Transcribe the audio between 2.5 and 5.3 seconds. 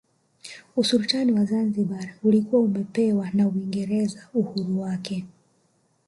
umepewa na Uingereza uhuru wake